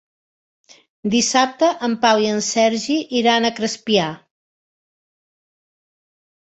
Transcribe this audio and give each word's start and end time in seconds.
Dissabte 1.15 1.69
en 1.89 1.97
Pau 2.07 2.23
i 2.25 2.31
en 2.31 2.41
Sergi 2.47 2.99
iran 3.21 3.49
a 3.49 3.55
Crespià. 3.61 4.09